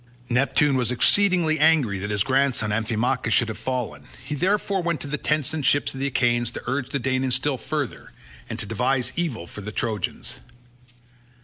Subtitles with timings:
[0.29, 5.07] Neptune was exceedingly angry that his grandson Amphimachus should have fallen; he therefore went to
[5.07, 8.11] the tents and ships of the Achaeans to urge the Danaans still further,
[8.49, 10.37] and to devise evil for the Trojans.